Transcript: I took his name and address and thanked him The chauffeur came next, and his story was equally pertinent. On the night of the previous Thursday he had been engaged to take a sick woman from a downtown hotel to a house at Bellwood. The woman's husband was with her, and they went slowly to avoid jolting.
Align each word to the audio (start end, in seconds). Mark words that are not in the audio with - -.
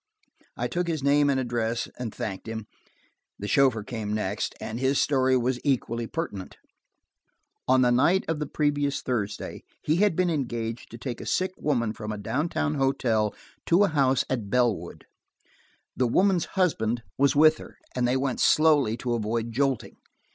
I 0.57 0.67
took 0.67 0.87
his 0.87 1.03
name 1.03 1.29
and 1.29 1.39
address 1.39 1.87
and 1.99 2.11
thanked 2.11 2.47
him 2.47 2.65
The 3.37 3.47
chauffeur 3.47 3.83
came 3.83 4.13
next, 4.15 4.55
and 4.59 4.79
his 4.79 4.99
story 4.99 5.37
was 5.37 5.59
equally 5.63 6.07
pertinent. 6.07 6.57
On 7.67 7.83
the 7.83 7.91
night 7.91 8.25
of 8.27 8.39
the 8.39 8.47
previous 8.47 9.03
Thursday 9.03 9.61
he 9.83 9.97
had 9.97 10.15
been 10.15 10.31
engaged 10.31 10.89
to 10.89 10.97
take 10.97 11.21
a 11.21 11.25
sick 11.27 11.51
woman 11.55 11.93
from 11.93 12.11
a 12.11 12.17
downtown 12.17 12.73
hotel 12.73 13.35
to 13.67 13.83
a 13.83 13.89
house 13.89 14.25
at 14.27 14.49
Bellwood. 14.49 15.05
The 15.95 16.07
woman's 16.07 16.45
husband 16.57 17.03
was 17.19 17.35
with 17.35 17.59
her, 17.59 17.77
and 17.95 18.07
they 18.07 18.17
went 18.17 18.39
slowly 18.39 18.97
to 18.97 19.13
avoid 19.13 19.51
jolting. 19.51 19.97